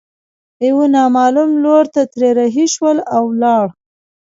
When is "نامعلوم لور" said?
0.93-1.85